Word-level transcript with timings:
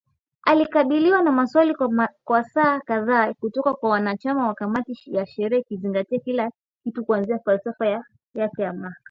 Alikabiliwa 0.45 1.21
na 1.21 1.31
maswali 1.31 1.75
kwa 2.23 2.43
saa 2.43 2.79
kadhaa 2.79 3.33
kutoka 3.33 3.73
kwa 3.73 3.89
wanachama 3.89 4.47
wa 4.47 4.53
kamati 4.53 4.97
ya 5.05 5.25
sheria 5.25 5.59
ikizingatia 5.59 6.19
kila 6.19 6.51
kitu 6.83 7.05
kuanzia 7.05 7.39
falsafa 7.39 7.87
yake 8.33 8.61
ya 8.61 8.73
mahakama 8.73 8.95